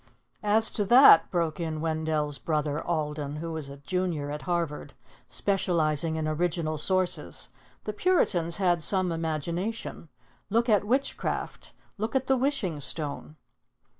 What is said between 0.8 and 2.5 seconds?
that," broke in Wendell's